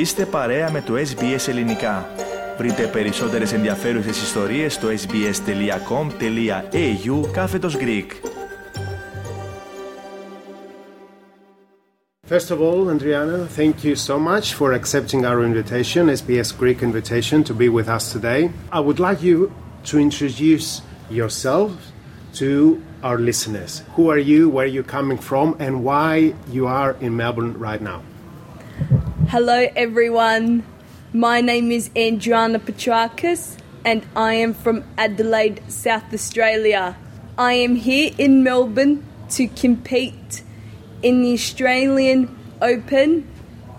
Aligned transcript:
Είστε 0.00 0.26
παρέα 0.26 0.70
με 0.70 0.80
το 0.80 0.94
SBS 0.94 1.48
Ελληνικά. 1.48 2.08
Βρείτε 2.58 2.86
περισσότερες 2.86 3.52
ενδιαφέρουσες 3.52 4.22
ιστορίες 4.22 4.74
στο 4.74 4.88
sbs.com.au 4.88 6.10
κάθετος 7.32 7.76
Greek. 7.76 8.06
First 12.28 12.50
of 12.50 12.60
all, 12.60 12.88
Andriana, 12.94 13.46
thank 13.58 13.74
you 13.84 13.94
so 14.08 14.18
much 14.18 14.54
for 14.58 14.72
accepting 14.72 15.24
our 15.30 15.40
invitation, 15.50 16.02
SBS 16.20 16.50
Greek 16.60 16.80
invitation, 16.82 17.38
to 17.48 17.54
be 17.62 17.68
with 17.68 17.88
us 17.96 18.04
today. 18.16 18.40
I 18.78 18.80
would 18.86 19.00
like 19.08 19.20
you 19.28 19.38
to 19.90 19.94
introduce 20.08 20.68
yourself 21.18 21.70
to 22.40 22.50
our 23.08 23.18
listeners. 23.30 23.72
Who 23.96 24.04
are 24.12 24.22
you, 24.32 24.40
where 24.54 24.66
are 24.68 24.74
you 24.78 24.84
coming 24.98 25.18
from, 25.28 25.46
and 25.64 25.72
why 25.88 26.12
you 26.56 26.64
are 26.80 26.90
in 27.04 27.12
Melbourne 27.22 27.54
right 27.68 27.82
now? 27.92 28.00
Hello, 29.30 29.64
everyone. 29.76 30.64
My 31.12 31.40
name 31.40 31.70
is 31.70 31.88
Andriana 31.90 32.58
Petrakis, 32.58 33.56
and 33.84 34.04
I 34.16 34.34
am 34.34 34.54
from 34.54 34.82
Adelaide, 34.98 35.62
South 35.68 36.12
Australia. 36.12 36.96
I 37.38 37.52
am 37.52 37.76
here 37.76 38.10
in 38.18 38.42
Melbourne 38.42 39.06
to 39.28 39.46
compete 39.46 40.42
in 41.00 41.22
the 41.22 41.32
Australian 41.34 42.36
Open 42.60 43.30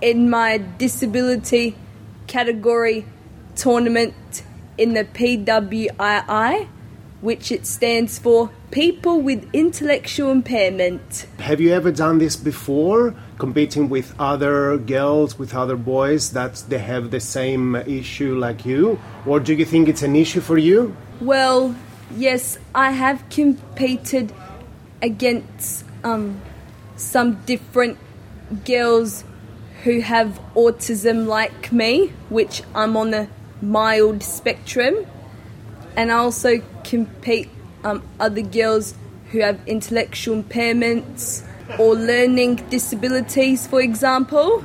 in 0.00 0.30
my 0.30 0.58
disability 0.78 1.74
category 2.28 3.04
tournament 3.56 4.44
in 4.78 4.94
the 4.94 5.04
PWII, 5.04 6.68
which 7.20 7.52
it 7.52 7.66
stands 7.66 8.18
for 8.18 8.50
People 8.70 9.20
with 9.20 9.48
Intellectual 9.52 10.30
Impairment. 10.30 11.26
Have 11.40 11.60
you 11.60 11.72
ever 11.72 11.90
done 11.90 12.18
this 12.18 12.36
before, 12.36 13.14
competing 13.38 13.88
with 13.88 14.14
other 14.18 14.78
girls, 14.78 15.38
with 15.38 15.54
other 15.54 15.76
boys 15.76 16.30
that 16.32 16.62
they 16.68 16.78
have 16.78 17.10
the 17.10 17.20
same 17.20 17.74
issue 17.74 18.38
like 18.38 18.64
you? 18.64 19.00
Or 19.26 19.40
do 19.40 19.54
you 19.54 19.64
think 19.64 19.88
it's 19.88 20.02
an 20.02 20.14
issue 20.14 20.40
for 20.40 20.56
you? 20.56 20.96
Well, 21.20 21.74
yes, 22.16 22.58
I 22.74 22.92
have 22.92 23.28
competed 23.28 24.32
against 25.02 25.84
um, 26.04 26.40
some 26.96 27.42
different 27.44 27.98
girls 28.64 29.24
who 29.82 30.00
have 30.00 30.40
autism 30.54 31.26
like 31.26 31.72
me, 31.72 32.12
which 32.28 32.62
I'm 32.74 32.96
on 32.96 33.10
the 33.10 33.28
mild 33.62 34.22
spectrum, 34.22 35.06
and 35.96 36.12
I 36.12 36.16
also 36.16 36.62
compete 36.90 37.48
um, 37.84 38.02
other 38.18 38.42
girls 38.42 38.94
who 39.30 39.38
have 39.38 39.60
intellectual 39.66 40.42
impairments 40.42 41.46
or 41.78 41.94
learning 41.94 42.56
disabilities, 42.68 43.66
for 43.66 43.80
example. 43.80 44.64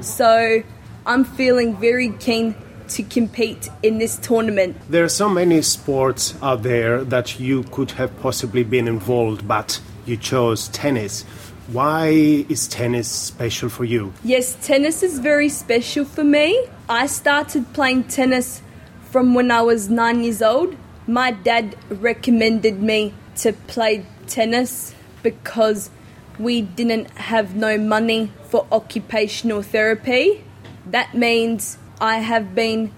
So 0.00 0.62
I'm 1.04 1.24
feeling 1.24 1.76
very 1.76 2.10
keen 2.10 2.54
to 2.88 3.02
compete 3.02 3.68
in 3.82 3.98
this 3.98 4.16
tournament. 4.18 4.76
There 4.88 5.02
are 5.02 5.08
so 5.08 5.28
many 5.28 5.60
sports 5.62 6.34
out 6.40 6.62
there 6.62 7.02
that 7.02 7.40
you 7.40 7.64
could 7.64 7.90
have 7.92 8.16
possibly 8.20 8.62
been 8.62 8.86
involved, 8.86 9.46
but 9.48 9.80
you 10.06 10.16
chose 10.16 10.68
tennis. 10.68 11.24
Why 11.66 12.06
is 12.48 12.68
tennis 12.68 13.08
special 13.08 13.68
for 13.68 13.84
you? 13.84 14.12
Yes, 14.22 14.56
tennis 14.64 15.02
is 15.02 15.18
very 15.18 15.48
special 15.48 16.04
for 16.04 16.22
me. 16.22 16.64
I 16.88 17.08
started 17.08 17.72
playing 17.72 18.04
tennis 18.04 18.62
from 19.10 19.34
when 19.34 19.50
I 19.50 19.62
was 19.62 19.88
nine 19.88 20.22
years 20.22 20.42
old. 20.42 20.76
My 21.08 21.30
dad 21.30 21.76
recommended 21.88 22.82
me 22.82 23.14
to 23.36 23.52
play 23.52 24.04
tennis 24.26 24.92
because 25.22 25.88
we 26.36 26.62
didn't 26.62 27.10
have 27.12 27.54
no 27.54 27.78
money 27.78 28.32
for 28.48 28.66
occupational 28.72 29.62
therapy. 29.62 30.42
That 30.84 31.14
means 31.14 31.78
I 32.00 32.18
have 32.18 32.56
been 32.56 32.90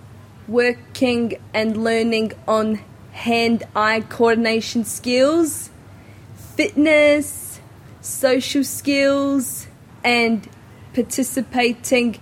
working 0.47 1.35
and 1.53 1.85
learning 1.85 2.33
on 2.47 2.81
hand 3.13 3.65
eye 3.77 4.01
coordination 4.01 4.85
skills, 4.85 5.69
fitness, 6.57 7.61
social 8.01 8.65
skills, 8.65 9.67
and 10.03 10.49
participating 10.95 12.19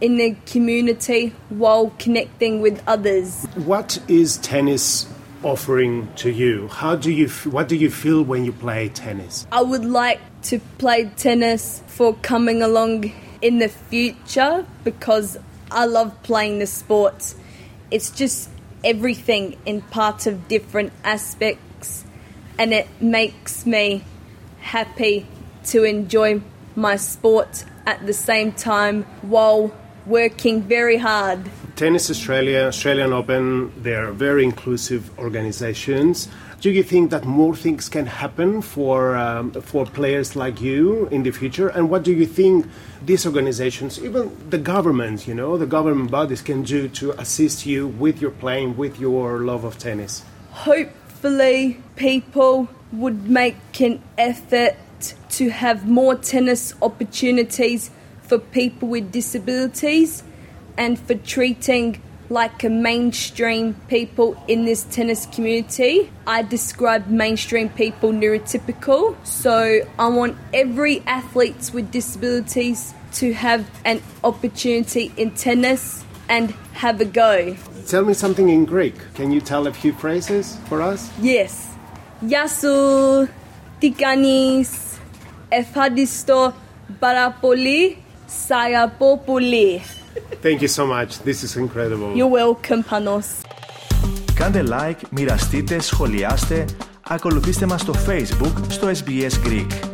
in 0.00 0.16
the 0.16 0.36
community 0.46 1.34
while 1.50 1.92
connecting 1.98 2.62
with 2.62 2.82
others. 2.86 3.44
What 3.56 4.00
is 4.08 4.38
tennis 4.38 5.06
offering 5.42 6.08
to 6.16 6.30
you? 6.30 6.68
How 6.68 6.96
do 6.96 7.10
you 7.10 7.28
what 7.50 7.68
do 7.68 7.76
you 7.76 7.90
feel 7.90 8.22
when 8.22 8.44
you 8.44 8.52
play 8.52 8.88
tennis? 8.88 9.46
I 9.52 9.62
would 9.62 9.84
like 9.84 10.20
to 10.42 10.58
play 10.78 11.10
tennis 11.16 11.82
for 11.86 12.14
coming 12.14 12.62
along 12.62 13.12
in 13.40 13.58
the 13.58 13.68
future 13.68 14.66
because 14.84 15.36
I 15.70 15.84
love 15.84 16.22
playing 16.22 16.58
the 16.58 16.66
sport. 16.66 17.34
It's 17.90 18.10
just 18.10 18.50
everything 18.84 19.56
in 19.66 19.82
parts 19.82 20.26
of 20.26 20.48
different 20.48 20.92
aspects 21.04 22.04
and 22.58 22.72
it 22.72 22.88
makes 23.00 23.66
me 23.66 24.04
happy 24.60 25.26
to 25.64 25.84
enjoy 25.84 26.40
my 26.74 26.96
sport 26.96 27.64
at 27.86 28.06
the 28.06 28.12
same 28.12 28.52
time 28.52 29.04
while 29.22 29.72
working 30.06 30.62
very 30.62 30.96
hard. 30.96 31.50
Tennis 31.78 32.10
Australia, 32.10 32.62
Australian 32.66 33.12
Open, 33.12 33.72
they're 33.84 34.10
very 34.10 34.42
inclusive 34.42 35.16
organizations. 35.16 36.26
Do 36.60 36.72
you 36.72 36.82
think 36.82 37.12
that 37.12 37.24
more 37.24 37.54
things 37.54 37.88
can 37.88 38.04
happen 38.04 38.62
for 38.62 39.14
um, 39.14 39.52
for 39.52 39.86
players 39.86 40.34
like 40.34 40.60
you 40.60 41.06
in 41.12 41.22
the 41.22 41.30
future? 41.30 41.68
And 41.68 41.88
what 41.88 42.02
do 42.02 42.12
you 42.12 42.26
think 42.26 42.66
these 43.06 43.24
organizations, 43.24 44.02
even 44.02 44.36
the 44.50 44.58
government, 44.58 45.28
you 45.28 45.34
know, 45.34 45.56
the 45.56 45.68
government 45.68 46.10
bodies, 46.10 46.42
can 46.42 46.64
do 46.64 46.88
to 46.98 47.12
assist 47.12 47.64
you 47.64 47.86
with 47.86 48.20
your 48.20 48.32
playing, 48.32 48.76
with 48.76 48.98
your 48.98 49.38
love 49.38 49.62
of 49.62 49.78
tennis? 49.78 50.24
Hopefully, 50.50 51.80
people 51.94 52.66
would 52.90 53.30
make 53.30 53.80
an 53.80 54.02
effort 54.18 54.74
to 55.38 55.50
have 55.50 55.86
more 55.86 56.16
tennis 56.16 56.74
opportunities 56.82 57.92
for 58.22 58.40
people 58.40 58.88
with 58.88 59.12
disabilities 59.12 60.24
and 60.78 60.98
for 60.98 61.14
treating 61.14 62.00
like 62.30 62.62
a 62.62 62.68
mainstream 62.68 63.74
people 63.88 64.36
in 64.48 64.64
this 64.64 64.84
tennis 64.84 65.26
community. 65.26 66.10
I 66.26 66.42
describe 66.42 67.08
mainstream 67.08 67.68
people 67.70 68.12
neurotypical. 68.12 69.16
So 69.26 69.80
I 69.98 70.08
want 70.08 70.36
every 70.52 71.00
athletes 71.06 71.72
with 71.72 71.90
disabilities 71.90 72.94
to 73.14 73.32
have 73.32 73.68
an 73.84 74.02
opportunity 74.22 75.12
in 75.16 75.30
tennis 75.32 76.04
and 76.28 76.50
have 76.74 77.00
a 77.00 77.06
go. 77.06 77.56
Tell 77.86 78.04
me 78.04 78.12
something 78.12 78.50
in 78.50 78.66
Greek. 78.66 78.94
Can 79.14 79.32
you 79.32 79.40
tell 79.40 79.66
a 79.66 79.72
few 79.72 79.92
phrases 79.94 80.58
for 80.68 80.82
us? 80.82 81.10
Yes. 81.20 81.74
Yasu 82.22 83.28
Tikanis 83.80 84.98
Efhadisto 85.50 86.52
Barapoli 87.00 87.96
Sayapopoli. 88.26 89.80
Πάρα 90.18 90.38
πολύ, 90.40 90.42
σ' 90.42 90.42
αγαπώ 90.42 90.42
πολύ. 90.42 90.42
Thank 90.42 90.62
you 90.62 90.68
so 90.68 90.84
much. 90.86 91.10
This 91.24 91.42
is 91.42 91.56
incredible. 91.56 92.16
You're 92.16 92.30
welcome, 92.30 92.82
Panos. 92.90 93.46
Κάντε 94.34 94.62
like, 94.66 95.08
μοιραστείτε, 95.10 95.80
σχολιάστε, 95.80 96.64
ακολουθήστε 97.08 97.66
μας 97.66 97.80
στο 97.80 97.94
Facebook 98.06 98.52
στο 98.68 98.88
SBS 98.88 99.46
Greek. 99.46 99.87